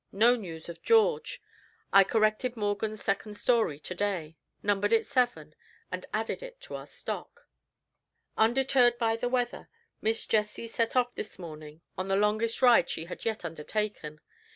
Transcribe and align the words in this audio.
No 0.11 0.35
news 0.35 0.67
of 0.67 0.81
George. 0.81 1.43
I 1.93 2.03
corrected 2.03 2.57
Morgan's 2.57 3.03
second 3.03 3.35
story 3.35 3.77
to 3.81 3.93
day; 3.93 4.35
numbered 4.63 4.91
it 4.93 5.05
Seven, 5.05 5.53
and 5.91 6.07
added 6.11 6.41
it 6.41 6.59
to 6.61 6.73
our 6.75 6.87
stock. 6.87 7.45
Undeterred 8.35 8.97
by 8.97 9.15
the 9.15 9.29
weather, 9.29 9.69
Miss 10.01 10.25
Jessie 10.25 10.65
set 10.65 10.95
off 10.95 11.13
this 11.13 11.37
morning 11.37 11.81
on 11.99 12.07
the 12.07 12.15
longest 12.15 12.63
ride 12.63 12.89
she 12.89 13.05
had 13.05 13.25
yet 13.25 13.45
undertaken. 13.45 14.19